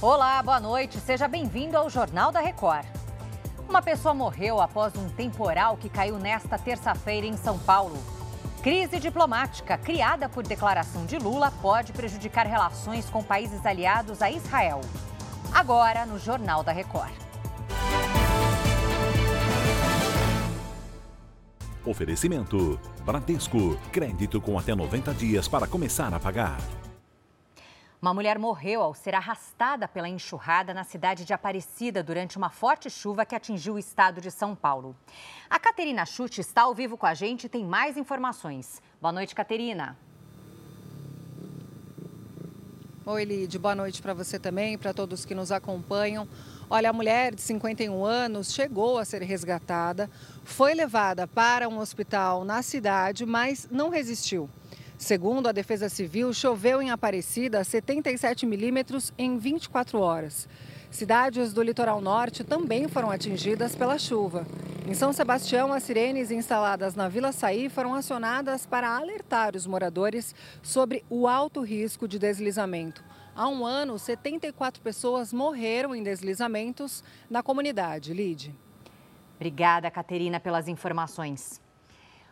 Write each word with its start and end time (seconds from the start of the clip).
Olá, 0.00 0.40
boa 0.44 0.60
noite. 0.60 1.00
Seja 1.00 1.26
bem-vindo 1.26 1.76
ao 1.76 1.90
Jornal 1.90 2.30
da 2.30 2.38
Record. 2.38 2.86
Uma 3.68 3.82
pessoa 3.82 4.14
morreu 4.14 4.60
após 4.60 4.94
um 4.94 5.08
temporal 5.08 5.76
que 5.76 5.88
caiu 5.88 6.20
nesta 6.20 6.56
terça-feira 6.56 7.26
em 7.26 7.36
São 7.36 7.58
Paulo. 7.58 7.98
Crise 8.62 9.00
diplomática 9.00 9.76
criada 9.76 10.28
por 10.28 10.46
declaração 10.46 11.04
de 11.04 11.18
Lula 11.18 11.52
pode 11.60 11.92
prejudicar 11.92 12.46
relações 12.46 13.10
com 13.10 13.24
países 13.24 13.66
aliados 13.66 14.22
a 14.22 14.30
Israel. 14.30 14.80
Agora, 15.52 16.06
no 16.06 16.16
Jornal 16.16 16.62
da 16.62 16.70
Record. 16.70 17.12
Oferecimento: 21.84 22.78
Bradesco. 23.04 23.76
Crédito 23.90 24.40
com 24.40 24.56
até 24.56 24.76
90 24.76 25.12
dias 25.12 25.48
para 25.48 25.66
começar 25.66 26.14
a 26.14 26.20
pagar. 26.20 26.58
Uma 28.00 28.14
mulher 28.14 28.38
morreu 28.38 28.80
ao 28.80 28.94
ser 28.94 29.12
arrastada 29.12 29.88
pela 29.88 30.08
enxurrada 30.08 30.72
na 30.72 30.84
cidade 30.84 31.24
de 31.24 31.32
Aparecida 31.32 32.00
durante 32.00 32.36
uma 32.36 32.48
forte 32.48 32.88
chuva 32.88 33.26
que 33.26 33.34
atingiu 33.34 33.74
o 33.74 33.78
estado 33.78 34.20
de 34.20 34.30
São 34.30 34.54
Paulo. 34.54 34.96
A 35.50 35.58
Caterina 35.58 36.06
Chute 36.06 36.40
está 36.40 36.62
ao 36.62 36.74
vivo 36.74 36.96
com 36.96 37.06
a 37.06 37.14
gente 37.14 37.44
e 37.44 37.48
tem 37.48 37.64
mais 37.64 37.96
informações. 37.96 38.80
Boa 39.00 39.10
noite, 39.10 39.34
Caterina. 39.34 39.98
Oi, 43.04 43.24
Lid. 43.24 43.58
Boa 43.58 43.74
noite 43.74 44.00
para 44.00 44.14
você 44.14 44.38
também, 44.38 44.78
para 44.78 44.94
todos 44.94 45.24
que 45.24 45.34
nos 45.34 45.50
acompanham. 45.50 46.28
Olha, 46.70 46.90
a 46.90 46.92
mulher 46.92 47.34
de 47.34 47.42
51 47.42 48.04
anos 48.04 48.52
chegou 48.52 48.98
a 48.98 49.04
ser 49.04 49.22
resgatada, 49.22 50.08
foi 50.44 50.72
levada 50.72 51.26
para 51.26 51.68
um 51.68 51.78
hospital 51.78 52.44
na 52.44 52.62
cidade, 52.62 53.26
mas 53.26 53.66
não 53.72 53.88
resistiu. 53.88 54.48
Segundo 54.98 55.46
a 55.46 55.52
Defesa 55.52 55.88
Civil, 55.88 56.34
choveu 56.34 56.82
em 56.82 56.90
Aparecida 56.90 57.62
77 57.62 58.44
milímetros 58.44 59.12
em 59.16 59.38
24 59.38 60.00
horas. 60.00 60.48
Cidades 60.90 61.52
do 61.52 61.62
litoral 61.62 62.00
norte 62.00 62.42
também 62.42 62.88
foram 62.88 63.08
atingidas 63.08 63.76
pela 63.76 63.96
chuva. 63.96 64.44
Em 64.88 64.94
São 64.94 65.12
Sebastião, 65.12 65.72
as 65.72 65.84
sirenes 65.84 66.32
instaladas 66.32 66.96
na 66.96 67.08
Vila 67.08 67.30
Saí 67.30 67.68
foram 67.68 67.94
acionadas 67.94 68.66
para 68.66 68.96
alertar 68.96 69.54
os 69.54 69.68
moradores 69.68 70.34
sobre 70.62 71.04
o 71.08 71.28
alto 71.28 71.60
risco 71.60 72.08
de 72.08 72.18
deslizamento. 72.18 73.04
Há 73.36 73.46
um 73.46 73.64
ano, 73.64 74.00
74 74.00 74.82
pessoas 74.82 75.32
morreram 75.32 75.94
em 75.94 76.02
deslizamentos 76.02 77.04
na 77.30 77.40
comunidade. 77.40 78.12
Lide. 78.12 78.52
Obrigada, 79.36 79.92
Caterina, 79.92 80.40
pelas 80.40 80.66
informações. 80.66 81.60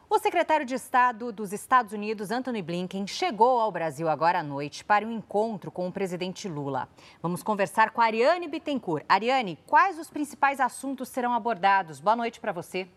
O 0.08 0.20
secretário 0.20 0.64
de 0.64 0.76
Estado 0.76 1.32
dos 1.32 1.52
Estados 1.52 1.92
Unidos, 1.92 2.30
Anthony 2.30 2.62
Blinken, 2.62 3.08
chegou 3.08 3.58
ao 3.58 3.72
Brasil 3.72 4.08
agora 4.08 4.38
à 4.38 4.42
noite 4.42 4.84
para 4.84 5.04
um 5.04 5.10
encontro 5.10 5.68
com 5.68 5.88
o 5.88 5.92
presidente 5.92 6.48
Lula. 6.48 6.88
Vamos 7.20 7.42
conversar 7.42 7.90
com 7.90 8.00
a 8.00 8.04
Ariane 8.04 8.46
Bittencourt. 8.46 9.04
Ariane, 9.08 9.58
quais 9.66 9.98
os 9.98 10.08
principais 10.08 10.60
assuntos 10.60 11.08
serão 11.08 11.34
abordados? 11.34 11.98
Boa 11.98 12.14
noite 12.14 12.38
para 12.38 12.52
você. 12.52 12.88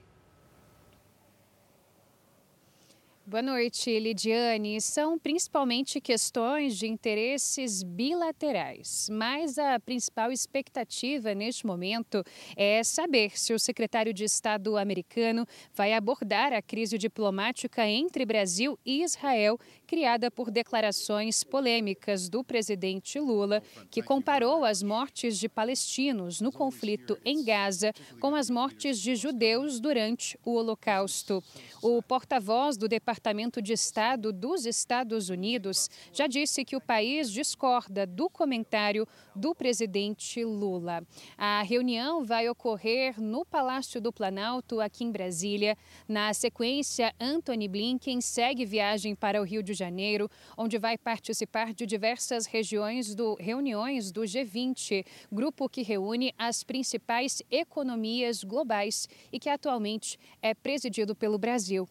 Boa 3.30 3.44
noite, 3.44 3.99
Lidiane. 3.99 4.81
São 4.81 5.19
principalmente 5.19 6.02
questões 6.02 6.75
de 6.75 6.88
interesses 6.88 7.83
bilaterais, 7.83 9.08
mas 9.11 9.59
a 9.59 9.80
principal 9.80 10.31
expectativa 10.31 11.35
neste 11.35 11.63
momento 11.67 12.23
é 12.57 12.83
saber 12.83 13.38
se 13.39 13.53
o 13.53 13.59
secretário 13.59 14.11
de 14.16 14.23
Estado 14.23 14.75
americano 14.77 15.45
vai 15.75 15.94
abordar 15.94 16.53
a 16.53 16.59
crise 16.59 16.97
diplomática 16.97 17.88
entre 17.88 18.25
Brasil 18.25 18.80
e 18.83 19.03
Israel, 19.03 19.59
criada 19.85 20.31
por 20.31 20.50
declarações 20.50 21.44
polêmicas 21.44 22.30
do 22.30 22.44
presidente 22.44 23.19
Lula, 23.19 23.61
que 23.91 24.02
comparou 24.02 24.66
as 24.66 24.81
mortes 24.81 25.38
de 25.38 25.47
palestinos 25.47 26.41
no 26.41 26.52
conflito 26.52 27.16
em 27.23 27.44
Gaza 27.44 27.94
com 28.19 28.34
as 28.34 28.50
mortes 28.50 29.00
de 29.00 29.16
judeus 29.16 29.79
durante 29.79 30.35
o 30.44 30.56
Holocausto. 30.56 31.44
O 31.79 32.01
porta-voz 32.01 32.75
do 32.75 32.88
Departamento 32.88 33.19
de 33.62 33.74
Estado 33.74 34.31
dos 34.31 34.66
Estados 34.66 35.30
Unidos 35.30 35.90
já 36.13 36.28
disse 36.28 36.63
que 36.63 36.75
o 36.75 36.81
país 36.81 37.31
discorda 37.31 38.06
do 38.06 38.30
comentário 38.30 39.07
do 39.35 39.56
presidente 39.56 40.44
Lula. 40.44 41.03
A 41.38 41.63
reunião 41.63 42.24
vai 42.24 42.47
ocorrer 42.47 43.19
no 43.19 43.44
Palácio 43.44 44.00
do 44.00 44.13
Planalto, 44.13 44.80
aqui 44.80 45.03
em 45.03 45.12
Brasília. 45.12 45.75
Na 46.07 46.34
sequência, 46.34 47.13
Anthony 47.19 47.68
Blinken 47.68 48.22
segue 48.22 48.66
viagem 48.66 49.16
para 49.16 49.41
o 49.41 49.44
Rio 49.44 49.63
de 49.63 49.74
Janeiro, 49.74 50.30
onde 50.57 50.78
vai 50.78 50.97
participar 50.97 51.74
de 51.74 51.86
diversas 51.86 52.46
regiões 52.46 53.16
do, 53.16 53.36
reuniões 53.36 54.12
do 54.12 54.22
G20, 54.22 55.06
grupo 55.31 55.68
que 55.68 55.81
reúne 55.81 56.34
as 56.38 56.63
principais 56.63 57.41
economias 57.50 58.44
globais 58.44 59.09
e 59.31 59.40
que 59.40 59.50
atualmente 59.50 60.19
é 60.41 60.53
presidido 60.53 61.16
pelo. 61.16 61.40
Brasil. 61.40 61.88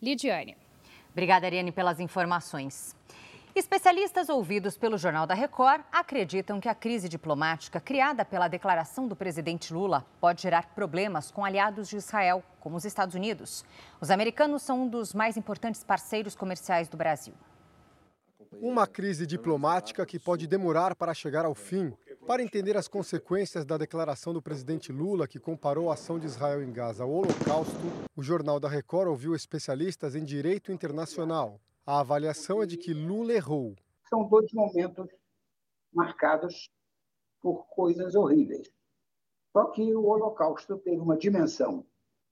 Lidiane. 0.00 0.63
Obrigada, 1.14 1.46
Ariane, 1.46 1.70
pelas 1.70 2.00
informações. 2.00 2.92
Especialistas 3.54 4.28
ouvidos 4.28 4.76
pelo 4.76 4.98
Jornal 4.98 5.28
da 5.28 5.34
Record 5.34 5.80
acreditam 5.92 6.58
que 6.58 6.68
a 6.68 6.74
crise 6.74 7.08
diplomática 7.08 7.80
criada 7.80 8.24
pela 8.24 8.48
declaração 8.48 9.06
do 9.06 9.14
presidente 9.14 9.72
Lula 9.72 10.04
pode 10.20 10.42
gerar 10.42 10.74
problemas 10.74 11.30
com 11.30 11.44
aliados 11.44 11.88
de 11.88 11.96
Israel, 11.96 12.42
como 12.58 12.76
os 12.76 12.84
Estados 12.84 13.14
Unidos. 13.14 13.64
Os 14.00 14.10
americanos 14.10 14.62
são 14.62 14.82
um 14.82 14.88
dos 14.88 15.14
mais 15.14 15.36
importantes 15.36 15.84
parceiros 15.84 16.34
comerciais 16.34 16.88
do 16.88 16.96
Brasil. 16.96 17.34
Uma 18.60 18.84
crise 18.84 19.24
diplomática 19.24 20.04
que 20.04 20.18
pode 20.18 20.48
demorar 20.48 20.96
para 20.96 21.14
chegar 21.14 21.44
ao 21.44 21.54
fim, 21.54 21.96
para 22.26 22.42
entender 22.42 22.76
as 22.76 22.88
consequências 22.88 23.66
da 23.66 23.76
declaração 23.76 24.32
do 24.32 24.40
presidente 24.40 24.90
Lula, 24.90 25.28
que 25.28 25.38
comparou 25.38 25.90
a 25.90 25.94
ação 25.94 26.18
de 26.18 26.26
Israel 26.26 26.62
em 26.62 26.72
Gaza 26.72 27.04
ao 27.04 27.10
Holocausto, 27.10 27.76
o 28.16 28.22
Jornal 28.22 28.58
da 28.58 28.68
Record 28.68 29.08
ouviu 29.08 29.34
especialistas 29.34 30.16
em 30.16 30.24
direito 30.24 30.72
internacional. 30.72 31.60
A 31.84 32.00
avaliação 32.00 32.62
é 32.62 32.66
de 32.66 32.78
que 32.78 32.94
Lula 32.94 33.34
errou. 33.34 33.76
São 34.08 34.26
dois 34.26 34.50
momentos 34.54 35.06
marcados 35.92 36.70
por 37.42 37.66
coisas 37.66 38.14
horríveis. 38.14 38.70
Só 39.52 39.66
que 39.66 39.94
o 39.94 40.04
Holocausto 40.06 40.78
teve 40.78 41.00
uma 41.00 41.18
dimensão, 41.18 41.86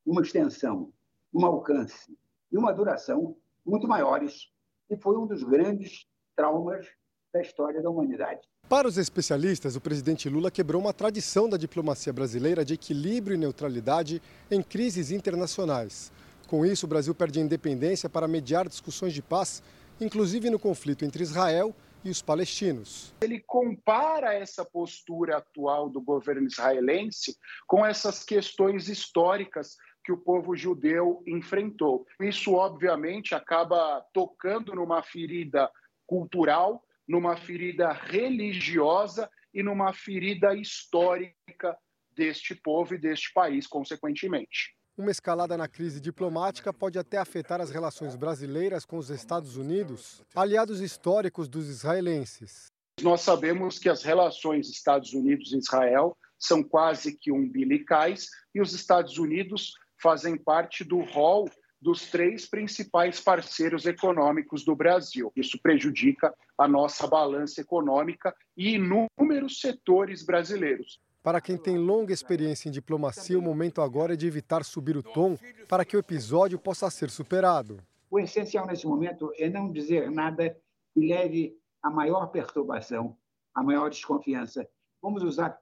uma 0.06 0.22
extensão, 0.22 0.91
um 1.34 1.44
alcance 1.44 2.16
e 2.50 2.56
uma 2.56 2.72
duração 2.72 3.36
muito 3.64 3.86
maiores 3.86 4.50
e 4.88 4.97
foi 4.97 5.16
um 5.19 5.26
dos 5.26 5.42
grandes 5.42 6.06
traumas 6.34 6.86
da 7.32 7.42
história 7.42 7.82
da 7.82 7.91
humanidade. 7.91 8.51
Para 8.72 8.88
os 8.88 8.97
especialistas, 8.97 9.77
o 9.77 9.83
presidente 9.83 10.31
Lula 10.31 10.50
quebrou 10.50 10.81
uma 10.81 10.94
tradição 10.94 11.47
da 11.47 11.59
diplomacia 11.59 12.10
brasileira 12.10 12.65
de 12.65 12.72
equilíbrio 12.72 13.34
e 13.34 13.38
neutralidade 13.38 14.22
em 14.50 14.62
crises 14.62 15.10
internacionais. 15.10 16.10
Com 16.49 16.65
isso, 16.65 16.87
o 16.87 16.88
Brasil 16.88 17.15
perde 17.15 17.38
a 17.38 17.43
independência 17.43 18.09
para 18.09 18.27
mediar 18.27 18.66
discussões 18.66 19.12
de 19.12 19.21
paz, 19.21 19.62
inclusive 20.00 20.49
no 20.49 20.59
conflito 20.59 21.05
entre 21.05 21.22
Israel 21.22 21.77
e 22.03 22.09
os 22.09 22.22
palestinos. 22.22 23.15
Ele 23.21 23.41
compara 23.41 24.33
essa 24.33 24.65
postura 24.65 25.37
atual 25.37 25.91
do 25.91 26.00
governo 26.00 26.47
israelense 26.47 27.37
com 27.66 27.84
essas 27.84 28.25
questões 28.25 28.89
históricas 28.89 29.77
que 30.03 30.12
o 30.12 30.16
povo 30.16 30.56
judeu 30.56 31.22
enfrentou. 31.27 32.06
Isso, 32.19 32.54
obviamente, 32.54 33.34
acaba 33.34 34.03
tocando 34.15 34.75
numa 34.75 35.03
ferida 35.03 35.71
cultural 36.06 36.83
numa 37.06 37.36
ferida 37.36 37.92
religiosa 37.92 39.28
e 39.52 39.62
numa 39.62 39.92
ferida 39.92 40.54
histórica 40.54 41.76
deste 42.14 42.54
povo 42.54 42.94
e 42.94 42.98
deste 42.98 43.32
país, 43.32 43.66
consequentemente. 43.66 44.74
Uma 44.96 45.10
escalada 45.10 45.56
na 45.56 45.66
crise 45.66 46.00
diplomática 46.00 46.72
pode 46.72 46.98
até 46.98 47.16
afetar 47.16 47.60
as 47.60 47.70
relações 47.70 48.14
brasileiras 48.14 48.84
com 48.84 48.98
os 48.98 49.08
Estados 49.08 49.56
Unidos, 49.56 50.22
aliados 50.34 50.80
históricos 50.80 51.48
dos 51.48 51.68
israelenses. 51.68 52.66
Nós 53.00 53.22
sabemos 53.22 53.78
que 53.78 53.88
as 53.88 54.03
relações 54.03 54.68
Estados 54.68 55.15
Unidos 55.15 55.53
e 55.53 55.59
Israel 55.59 56.16
são 56.38 56.62
quase 56.62 57.16
que 57.16 57.32
umbilicais 57.32 58.28
e 58.54 58.60
os 58.60 58.74
Estados 58.74 59.16
Unidos 59.16 59.72
fazem 60.00 60.36
parte 60.36 60.84
do 60.84 61.00
rol 61.00 61.48
dos 61.82 62.08
três 62.08 62.46
principais 62.46 63.18
parceiros 63.18 63.86
econômicos 63.86 64.64
do 64.64 64.76
Brasil. 64.76 65.32
Isso 65.34 65.58
prejudica 65.60 66.32
a 66.56 66.68
nossa 66.68 67.08
balança 67.08 67.60
econômica 67.60 68.32
e 68.56 68.76
inúmeros 68.76 69.60
setores 69.60 70.24
brasileiros. 70.24 71.00
Para 71.24 71.40
quem 71.40 71.56
tem 71.56 71.76
longa 71.76 72.12
experiência 72.12 72.68
em 72.68 72.72
diplomacia, 72.72 73.36
o 73.36 73.42
momento 73.42 73.82
agora 73.82 74.14
é 74.14 74.16
de 74.16 74.28
evitar 74.28 74.64
subir 74.64 74.96
o 74.96 75.02
tom 75.02 75.36
para 75.68 75.84
que 75.84 75.96
o 75.96 75.98
episódio 75.98 76.56
possa 76.56 76.88
ser 76.88 77.10
superado. 77.10 77.78
O 78.08 78.20
essencial 78.20 78.64
nesse 78.64 78.86
momento 78.86 79.32
é 79.36 79.50
não 79.50 79.72
dizer 79.72 80.08
nada 80.08 80.56
que 80.94 81.00
leve 81.00 81.58
a 81.82 81.90
maior 81.90 82.26
perturbação, 82.26 83.16
a 83.52 83.60
maior 83.60 83.90
desconfiança. 83.90 84.68
Vamos 85.00 85.24
usar 85.24 85.58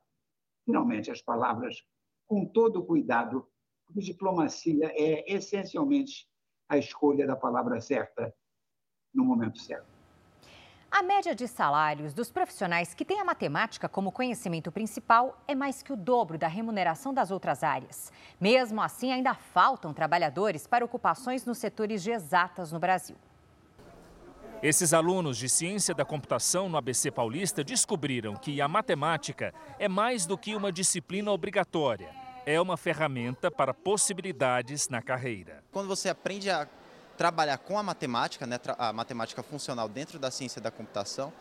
finalmente 0.67 1.11
as 1.11 1.23
palavras 1.23 1.83
com 2.27 2.45
todo 2.45 2.85
cuidado 2.85 3.47
diplomacia 3.95 4.93
é 4.95 5.25
essencialmente 5.33 6.29
a 6.69 6.77
escolha 6.77 7.27
da 7.27 7.37
palavra 7.37 7.81
certa 7.81 8.35
no 9.13 9.25
momento 9.25 9.59
certo. 9.59 10.01
A 10.91 11.03
média 11.05 11.37
de 11.37 11.47
salários 11.47 12.13
dos 12.13 12.33
profissionais 12.33 12.95
que 12.95 13.05
têm 13.05 13.21
a 13.21 13.25
matemática 13.25 13.89
como 13.89 14.11
conhecimento 14.11 14.73
principal 14.73 15.41
é 15.47 15.55
mais 15.55 15.83
que 15.83 15.93
o 15.93 15.97
dobro 15.97 16.37
da 16.37 16.49
remuneração 16.49 17.15
das 17.15 17.31
outras 17.31 17.63
áreas. 17.63 18.13
Mesmo 18.41 18.83
assim, 18.83 19.13
ainda 19.13 19.33
faltam 19.33 19.95
trabalhadores 19.95 20.67
para 20.67 20.85
ocupações 20.85 21.47
nos 21.47 21.59
setores 21.59 22.03
de 22.03 22.11
exatas 22.11 22.73
no 22.73 22.81
Brasil. 22.81 23.17
Esses 24.61 24.93
alunos 24.93 25.39
de 25.39 25.49
ciência 25.49 25.95
da 25.95 26.05
computação 26.05 26.69
no 26.69 26.77
ABC 26.77 27.11
Paulista 27.11 27.65
descobriram 27.65 28.35
que 28.35 28.61
a 28.61 28.67
matemática 28.67 29.55
é 29.79 29.89
mais 29.89 30.27
do 30.27 30.37
que 30.37 30.55
uma 30.57 30.73
disciplina 30.73 31.31
obrigatória. 31.31 32.20
É 32.47 32.61
uma 32.61 32.77
ferramenta 32.77 33.51
para 33.51 33.75
possibilidades 33.75 34.89
na 34.89 35.03
carreira. 35.03 35.63
Quando 35.71 35.89
você 35.89 36.09
aprende 36.09 36.51
a 36.51 36.67
trabalhar 37.17 37.59
com 37.59 37.79
a 37.79 37.83
matemática, 37.83 38.47
né, 38.47 38.59
a 38.79 38.93
matemática 38.93 39.43
funcional 39.43 39.89
dentro 39.89 40.19
da 40.19 40.31
ciência 40.31 40.61
da 40.61 40.71
computação, 40.71 41.33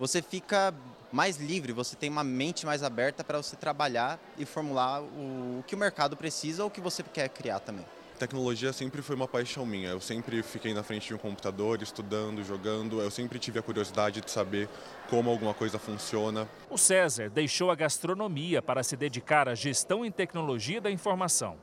você 0.00 0.22
fica 0.22 0.74
mais 1.12 1.36
livre, 1.36 1.72
você 1.72 1.94
tem 1.94 2.08
uma 2.08 2.24
mente 2.24 2.64
mais 2.64 2.82
aberta 2.82 3.22
para 3.22 3.36
você 3.38 3.54
trabalhar 3.54 4.18
e 4.38 4.44
formular 4.46 5.02
o, 5.02 5.58
o 5.60 5.64
que 5.66 5.74
o 5.74 5.78
mercado 5.78 6.16
precisa 6.16 6.62
ou 6.62 6.68
o 6.68 6.70
que 6.70 6.80
você 6.80 7.02
quer 7.02 7.28
criar 7.28 7.60
também. 7.60 7.84
Tecnologia 8.18 8.72
sempre 8.72 9.02
foi 9.02 9.14
uma 9.14 9.28
paixão 9.28 9.66
minha. 9.66 9.90
Eu 9.90 10.00
sempre 10.00 10.42
fiquei 10.42 10.72
na 10.72 10.82
frente 10.82 11.06
de 11.06 11.14
um 11.14 11.18
computador, 11.18 11.82
estudando, 11.82 12.42
jogando. 12.42 13.00
Eu 13.00 13.10
sempre 13.10 13.38
tive 13.38 13.58
a 13.58 13.62
curiosidade 13.62 14.22
de 14.22 14.30
saber 14.30 14.70
como 15.10 15.28
alguma 15.28 15.52
coisa 15.52 15.78
funciona. 15.78 16.48
O 16.70 16.78
César 16.78 17.28
deixou 17.28 17.70
a 17.70 17.74
gastronomia 17.74 18.62
para 18.62 18.82
se 18.82 18.96
dedicar 18.96 19.50
à 19.50 19.54
gestão 19.54 20.02
em 20.02 20.10
tecnologia 20.10 20.80
da 20.80 20.90
informação. 20.90 21.58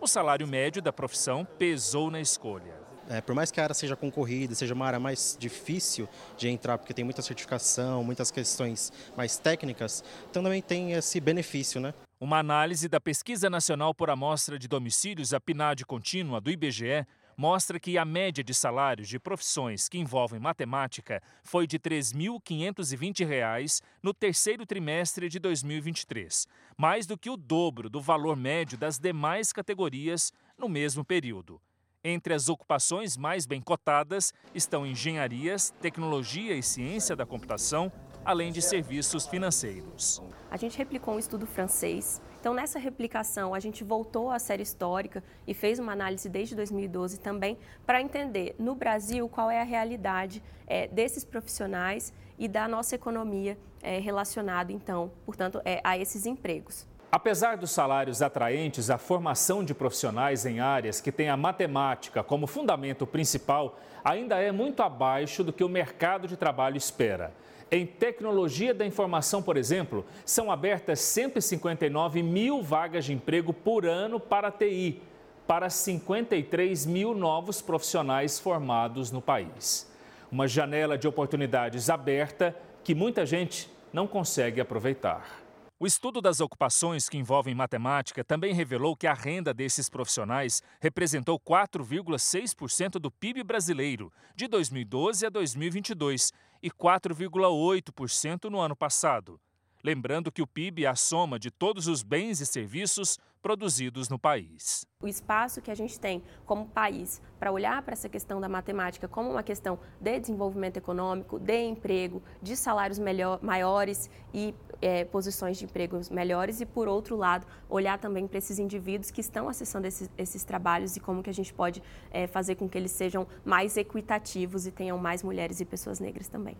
O 0.00 0.06
salário 0.06 0.46
médio 0.46 0.80
da 0.80 0.92
profissão 0.92 1.46
pesou 1.58 2.10
na 2.10 2.20
escolha. 2.20 2.74
É, 3.10 3.20
por 3.20 3.34
mais 3.34 3.50
que 3.50 3.60
a 3.60 3.64
área 3.64 3.74
seja 3.74 3.96
concorrida, 3.96 4.54
seja 4.54 4.74
uma 4.74 4.86
área 4.86 5.00
mais 5.00 5.36
difícil 5.38 6.08
de 6.36 6.48
entrar, 6.48 6.78
porque 6.78 6.94
tem 6.94 7.04
muita 7.04 7.22
certificação, 7.22 8.04
muitas 8.04 8.30
questões 8.30 8.92
mais 9.16 9.38
técnicas, 9.38 10.04
então 10.30 10.42
também 10.42 10.60
tem 10.60 10.92
esse 10.92 11.18
benefício, 11.18 11.80
né? 11.80 11.94
Uma 12.20 12.40
análise 12.40 12.88
da 12.88 12.98
Pesquisa 12.98 13.48
Nacional 13.48 13.94
por 13.94 14.10
Amostra 14.10 14.58
de 14.58 14.66
Domicílios, 14.66 15.32
a 15.32 15.38
PNAD 15.38 15.86
contínua 15.86 16.40
do 16.40 16.50
IBGE, 16.50 17.06
mostra 17.36 17.78
que 17.78 17.96
a 17.96 18.04
média 18.04 18.42
de 18.42 18.52
salários 18.52 19.08
de 19.08 19.20
profissões 19.20 19.88
que 19.88 19.98
envolvem 19.98 20.40
matemática 20.40 21.22
foi 21.44 21.64
de 21.64 21.76
R$ 21.76 21.82
3.520 21.90 23.80
no 24.02 24.12
terceiro 24.12 24.66
trimestre 24.66 25.28
de 25.28 25.38
2023, 25.38 26.48
mais 26.76 27.06
do 27.06 27.16
que 27.16 27.30
o 27.30 27.36
dobro 27.36 27.88
do 27.88 28.00
valor 28.00 28.36
médio 28.36 28.76
das 28.76 28.98
demais 28.98 29.52
categorias 29.52 30.32
no 30.58 30.68
mesmo 30.68 31.04
período. 31.04 31.62
Entre 32.02 32.34
as 32.34 32.48
ocupações 32.48 33.16
mais 33.16 33.46
bem 33.46 33.60
cotadas 33.60 34.34
estão 34.52 34.84
engenharias, 34.84 35.72
tecnologia 35.80 36.56
e 36.56 36.64
ciência 36.64 37.14
da 37.14 37.24
computação, 37.24 37.92
além 38.28 38.52
de 38.52 38.60
serviços 38.60 39.26
financeiros. 39.26 40.22
A 40.50 40.58
gente 40.58 40.76
replicou 40.76 41.14
um 41.14 41.18
estudo 41.18 41.46
francês. 41.46 42.20
Então, 42.38 42.52
nessa 42.52 42.78
replicação, 42.78 43.54
a 43.54 43.58
gente 43.58 43.82
voltou 43.82 44.30
à 44.30 44.38
série 44.38 44.62
histórica 44.62 45.24
e 45.46 45.54
fez 45.54 45.78
uma 45.78 45.92
análise 45.92 46.28
desde 46.28 46.54
2012 46.54 47.20
também 47.20 47.56
para 47.86 48.02
entender 48.02 48.54
no 48.58 48.74
Brasil 48.74 49.26
qual 49.30 49.50
é 49.50 49.62
a 49.62 49.64
realidade 49.64 50.42
é, 50.66 50.86
desses 50.88 51.24
profissionais 51.24 52.12
e 52.38 52.46
da 52.46 52.68
nossa 52.68 52.94
economia 52.94 53.56
é, 53.82 53.98
relacionado, 53.98 54.72
então, 54.72 55.10
portanto, 55.24 55.62
é, 55.64 55.80
a 55.82 55.96
esses 55.96 56.26
empregos. 56.26 56.86
Apesar 57.10 57.56
dos 57.56 57.70
salários 57.70 58.20
atraentes, 58.20 58.90
a 58.90 58.98
formação 58.98 59.64
de 59.64 59.72
profissionais 59.72 60.44
em 60.44 60.60
áreas 60.60 61.00
que 61.00 61.10
têm 61.10 61.30
a 61.30 61.38
matemática 61.38 62.22
como 62.22 62.46
fundamento 62.46 63.06
principal 63.06 63.78
ainda 64.04 64.38
é 64.38 64.52
muito 64.52 64.82
abaixo 64.82 65.42
do 65.42 65.50
que 65.50 65.64
o 65.64 65.70
mercado 65.70 66.28
de 66.28 66.36
trabalho 66.36 66.76
espera. 66.76 67.32
Em 67.70 67.86
tecnologia 67.86 68.74
da 68.74 68.84
informação, 68.84 69.42
por 69.42 69.56
exemplo, 69.56 70.04
são 70.22 70.50
abertas 70.50 71.00
159 71.00 72.22
mil 72.22 72.62
vagas 72.62 73.06
de 73.06 73.14
emprego 73.14 73.54
por 73.54 73.86
ano 73.86 74.20
para 74.20 74.48
a 74.48 74.52
TI, 74.52 75.00
para 75.46 75.70
53 75.70 76.84
mil 76.84 77.14
novos 77.14 77.62
profissionais 77.62 78.38
formados 78.38 79.10
no 79.10 79.22
país. 79.22 79.90
Uma 80.30 80.46
janela 80.46 80.98
de 80.98 81.08
oportunidades 81.08 81.88
aberta 81.88 82.54
que 82.84 82.94
muita 82.94 83.24
gente 83.24 83.70
não 83.94 84.06
consegue 84.06 84.60
aproveitar. 84.60 85.47
O 85.80 85.86
estudo 85.86 86.20
das 86.20 86.40
ocupações 86.40 87.08
que 87.08 87.16
envolvem 87.16 87.54
matemática 87.54 88.24
também 88.24 88.52
revelou 88.52 88.96
que 88.96 89.06
a 89.06 89.14
renda 89.14 89.54
desses 89.54 89.88
profissionais 89.88 90.60
representou 90.80 91.38
4,6% 91.38 92.98
do 92.98 93.12
PIB 93.12 93.44
brasileiro 93.44 94.12
de 94.34 94.48
2012 94.48 95.24
a 95.24 95.28
2022 95.28 96.32
e 96.60 96.68
4,8% 96.68 98.50
no 98.50 98.58
ano 98.58 98.74
passado. 98.74 99.40
Lembrando 99.82 100.32
que 100.32 100.42
o 100.42 100.46
PIB 100.46 100.84
é 100.84 100.88
a 100.88 100.96
soma 100.96 101.38
de 101.38 101.50
todos 101.50 101.86
os 101.86 102.02
bens 102.02 102.40
e 102.40 102.46
serviços 102.46 103.18
produzidos 103.40 104.08
no 104.08 104.18
país. 104.18 104.84
O 105.00 105.06
espaço 105.06 105.62
que 105.62 105.70
a 105.70 105.74
gente 105.74 106.00
tem 106.00 106.20
como 106.44 106.66
país 106.66 107.22
para 107.38 107.52
olhar 107.52 107.80
para 107.82 107.92
essa 107.92 108.08
questão 108.08 108.40
da 108.40 108.48
matemática 108.48 109.06
como 109.06 109.30
uma 109.30 109.42
questão 109.44 109.78
de 110.00 110.18
desenvolvimento 110.18 110.76
econômico, 110.76 111.38
de 111.38 111.62
emprego, 111.62 112.20
de 112.42 112.56
salários 112.56 112.98
melhor, 112.98 113.38
maiores 113.40 114.10
e 114.34 114.52
é, 114.82 115.04
posições 115.04 115.56
de 115.56 115.64
empregos 115.64 116.10
melhores 116.10 116.60
e, 116.60 116.66
por 116.66 116.88
outro 116.88 117.16
lado, 117.16 117.46
olhar 117.68 117.98
também 117.98 118.26
para 118.26 118.38
esses 118.38 118.58
indivíduos 118.58 119.12
que 119.12 119.20
estão 119.20 119.48
acessando 119.48 119.86
esses, 119.86 120.10
esses 120.18 120.42
trabalhos 120.42 120.96
e 120.96 121.00
como 121.00 121.22
que 121.22 121.30
a 121.30 121.34
gente 121.34 121.54
pode 121.54 121.80
é, 122.10 122.26
fazer 122.26 122.56
com 122.56 122.68
que 122.68 122.76
eles 122.76 122.90
sejam 122.90 123.28
mais 123.44 123.76
equitativos 123.76 124.66
e 124.66 124.72
tenham 124.72 124.98
mais 124.98 125.22
mulheres 125.22 125.60
e 125.60 125.64
pessoas 125.64 126.00
negras 126.00 126.28
também. 126.28 126.56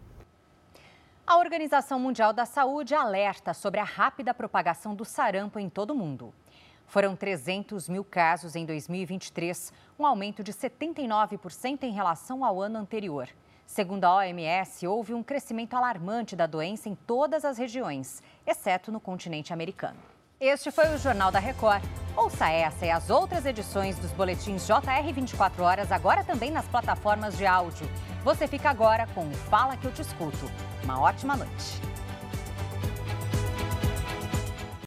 A 1.28 1.36
Organização 1.36 2.00
Mundial 2.00 2.32
da 2.32 2.46
Saúde 2.46 2.94
alerta 2.94 3.52
sobre 3.52 3.78
a 3.78 3.84
rápida 3.84 4.32
propagação 4.32 4.94
do 4.94 5.04
sarampo 5.04 5.58
em 5.58 5.68
todo 5.68 5.90
o 5.90 5.94
mundo. 5.94 6.32
Foram 6.86 7.14
300 7.14 7.86
mil 7.86 8.02
casos 8.02 8.56
em 8.56 8.64
2023, 8.64 9.70
um 9.98 10.06
aumento 10.06 10.42
de 10.42 10.54
79% 10.54 11.82
em 11.82 11.92
relação 11.92 12.42
ao 12.42 12.62
ano 12.62 12.78
anterior. 12.78 13.28
Segundo 13.66 14.04
a 14.04 14.14
OMS, 14.14 14.86
houve 14.86 15.12
um 15.12 15.22
crescimento 15.22 15.74
alarmante 15.74 16.34
da 16.34 16.46
doença 16.46 16.88
em 16.88 16.94
todas 16.94 17.44
as 17.44 17.58
regiões, 17.58 18.22
exceto 18.46 18.90
no 18.90 18.98
continente 18.98 19.52
americano. 19.52 19.98
Este 20.40 20.70
foi 20.70 20.94
o 20.94 20.96
Jornal 20.96 21.30
da 21.30 21.38
Record. 21.38 21.84
Ouça 22.18 22.50
essa 22.50 22.84
e 22.84 22.90
as 22.90 23.10
outras 23.10 23.46
edições 23.46 23.96
dos 23.96 24.10
boletins 24.10 24.66
JR 24.66 25.12
24 25.14 25.62
horas 25.62 25.92
agora 25.92 26.24
também 26.24 26.50
nas 26.50 26.66
plataformas 26.66 27.38
de 27.38 27.46
áudio. 27.46 27.88
Você 28.24 28.48
fica 28.48 28.68
agora 28.68 29.06
com 29.14 29.24
o 29.28 29.34
Fala 29.48 29.76
que 29.76 29.84
eu 29.84 29.92
te 29.92 30.02
escuto. 30.02 30.50
Uma 30.82 31.00
ótima 31.00 31.36
noite. 31.36 31.80